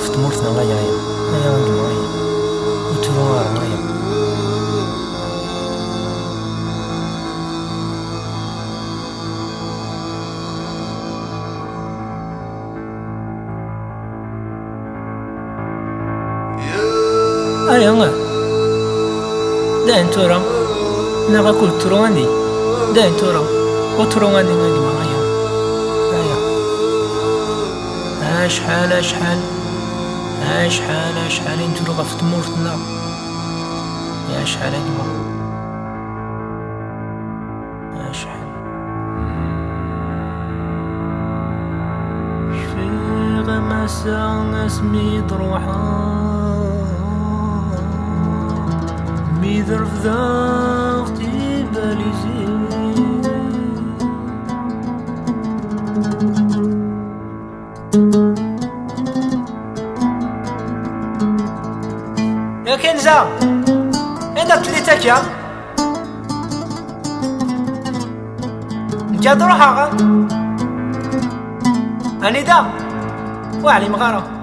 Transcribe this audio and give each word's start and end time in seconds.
في 0.00 0.08
تمرتنا 0.10 0.48
غاية 0.48 0.74
غاية 0.74 0.90
غاية 1.32 1.50
وانت 1.50 1.68
غاية 1.68 2.06
وتروار 2.92 3.46
غاية 3.58 3.80
أيا 17.70 17.90
غا 17.90 18.10
دا 19.86 20.00
انتورا 20.00 20.42
نغا 21.30 21.52
كل 21.52 21.70
ترواندي. 21.82 22.26
دا 22.94 23.06
انتورا 23.06 23.42
وترواندي 23.98 24.52
نادي 24.52 24.80
مغايا 24.80 25.20
غاية 26.12 26.38
شحال 28.48 29.04
شحال 29.04 29.38
شحال 30.68 31.30
شحال 31.30 31.58
انتو 31.62 31.92
لغا 31.92 32.04
في 32.04 32.16
تمورتنا 32.18 32.76
يا 34.30 34.44
شحال 34.44 34.74
انتو 34.74 35.30
مسا 43.60 44.66
اسمي 44.66 45.22
تروحا 45.28 45.80
ميدر 49.40 49.84
في 49.84 49.96
ذا 50.02 50.20
بالي 51.74 52.12
زين. 52.22 52.59
يا 62.70 62.76
كنزة 62.76 63.38
أين 64.36 64.62
تليتك 64.62 65.04
يا 65.04 65.16
نجا 69.10 69.32
روحها 69.34 69.90
أني 72.22 72.42
دا 72.42 72.64
وعلي 73.62 73.88
مغارة 73.88 74.39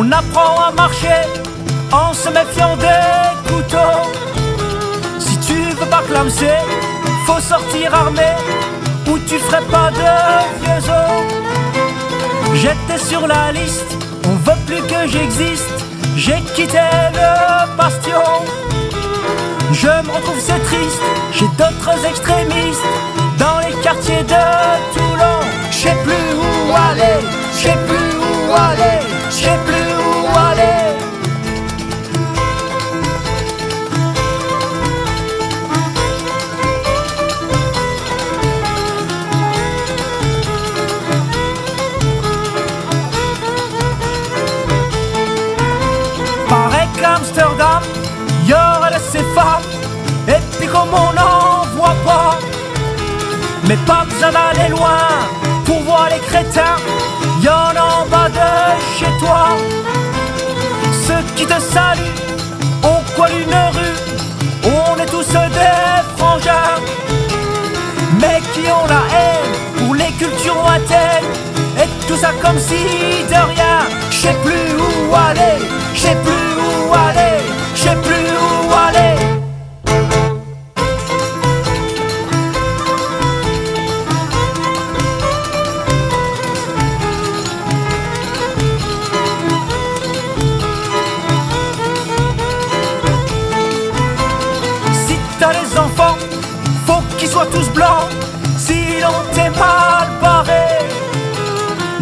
on 0.00 0.10
apprend 0.12 0.54
à 0.68 0.72
marcher 0.72 1.20
en 1.92 2.14
se 2.14 2.28
méfiant 2.30 2.76
des 2.76 3.50
couteaux. 3.50 4.00
Si 5.18 5.36
tu 5.40 5.58
veux 5.78 5.90
pas 5.94 6.02
clamser, 6.08 6.58
faut 7.26 7.40
sortir 7.40 7.94
armé 7.94 8.30
ou 9.08 9.18
tu 9.28 9.38
ferais 9.38 9.66
pas 9.70 9.90
de 9.90 10.10
vieux 10.62 10.90
os. 11.00 11.24
J'étais 12.54 13.02
sur 13.10 13.26
la 13.26 13.52
liste, 13.52 13.92
on 14.26 14.36
veut 14.46 14.60
plus 14.66 14.82
que 14.92 15.00
j'existe. 15.06 15.68
J'ai 16.16 16.40
quitté 16.54 16.86
le 17.18 17.76
bastion. 17.76 18.24
Je 19.72 19.86
me 19.86 20.10
retrouve, 20.16 20.40
c'est 20.40 20.62
triste, 20.70 21.02
j'ai 21.32 21.48
d'autres 21.60 21.98
extrémistes 22.08 22.88
dans 23.38 23.58
les 23.66 23.74
quartiers 23.82 24.24
de 24.34 24.44
Toulon. 24.94 25.40
Je 25.70 25.76
sais 25.76 25.96
plus 26.04 26.26
où 26.40 26.74
aller, 26.88 27.18
je 27.54 27.62
sais 27.64 27.78
plus 27.88 28.10
où 28.18 28.52
aller, 28.52 28.98
je 29.30 29.36
sais 29.36 29.58
plus 29.66 29.79
mais 53.66 53.76
pas 53.86 54.04
besoin 54.08 54.30
d'aller 54.30 54.68
loin 54.70 54.98
pour 55.64 55.80
voir 55.82 56.08
les 56.10 56.18
crétins, 56.18 56.76
y 57.42 57.48
en 57.48 57.76
a 57.76 58.02
en 58.02 58.06
bas 58.06 58.28
de 58.28 58.50
chez 58.98 59.10
toi. 59.18 59.48
Ceux 61.06 61.22
qui 61.36 61.46
te 61.46 61.60
saluent, 61.60 62.14
on 62.82 63.16
colle 63.16 63.36
une 63.44 63.58
rue, 63.76 63.96
on 64.64 65.00
est 65.00 65.06
tous 65.06 65.26
des 65.32 66.16
frangins, 66.16 66.76
mais 68.20 68.40
qui 68.52 68.70
ont 68.70 68.86
la 68.86 69.02
haine 69.16 69.54
pour 69.78 69.94
les 69.94 70.12
cultures 70.12 70.54
lointaines, 70.54 71.30
et 71.82 71.88
tout 72.06 72.16
ça 72.16 72.30
comme 72.42 72.58
si 72.58 73.24
de 73.28 73.40
rien. 73.54 73.78
Je 74.10 74.16
sais 74.16 74.36
plus 74.44 74.76
où 74.76 75.14
aller, 75.14 75.58
je 75.94 76.00
sais 76.00 76.16
plus 76.24 76.29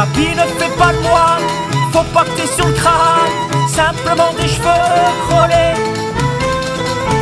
La 0.00 0.06
vie 0.18 0.34
ne 0.34 0.46
fait 0.58 0.74
pas 0.78 0.92
le 0.92 1.00
moine, 1.00 1.42
faut 1.92 2.02
pas 2.14 2.24
que 2.24 2.30
t'aies 2.30 2.46
sur 2.46 2.66
le 2.66 2.72
crâne, 2.72 3.68
simplement 3.68 4.32
des 4.32 4.48
cheveux 4.48 4.70
crôlés. 5.28 5.76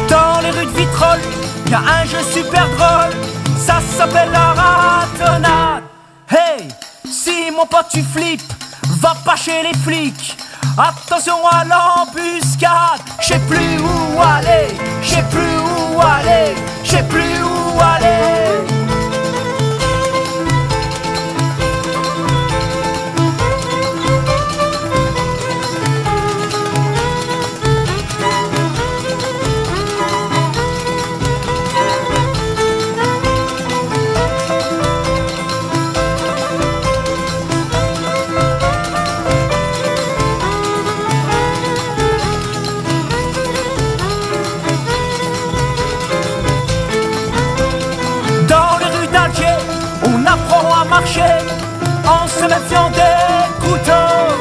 Dans 0.09 0.41
les 0.41 0.51
rues 0.53 0.67
de 0.67 0.71
Vitrolles, 0.71 1.21
y 1.69 1.75
a 1.75 1.81
un 1.81 2.05
jeu 2.05 2.23
super 2.33 2.69
drôle, 2.77 3.17
ça 3.59 3.81
s'appelle 3.81 4.31
la 4.31 4.53
ratonnade. 4.53 5.83
Hey, 6.31 6.69
si 7.05 7.51
mon 7.51 7.67
pote 7.67 7.89
tu 7.93 8.01
flippes, 8.01 8.53
va 9.01 9.17
pas 9.25 9.35
chez 9.35 9.61
les 9.65 9.77
flics. 9.79 10.39
Attention 10.79 11.39
à 11.51 11.65
l'embuscade, 11.65 13.01
je 13.23 13.27
sais 13.27 13.41
plus 13.41 13.81
où 13.81 14.23
aller, 14.23 14.69
je 15.03 15.09
sais 15.09 15.25
plus 15.33 15.59
où 15.59 16.01
aller, 16.01 16.55
je 16.85 16.91
sais 16.91 17.03
plus 17.03 17.43
où 17.43 17.81
aller. 17.81 18.38
Marcher 50.89 51.37
en 52.07 52.27
se 52.27 52.45
méfiant 52.45 52.91
des 52.91 53.67
couteaux. 53.67 54.35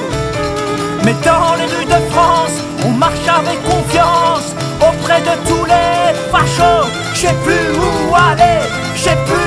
Mais 1.03 1.15
dans 1.23 1.55
les 1.55 1.65
rues 1.65 1.85
de 1.85 2.11
France, 2.11 2.55
on 2.85 2.91
marche 2.91 3.27
avec 3.27 3.61
confiance 3.63 4.55
auprès 4.81 5.21
de 5.21 5.47
tous 5.47 5.65
les 5.65 6.13
fachos. 6.31 6.87
Je 7.13 7.19
sais 7.19 7.35
plus 7.45 7.65
où 7.77 8.15
aller, 8.15 8.59
je 8.95 9.01
sais 9.01 9.17
plus 9.25 9.46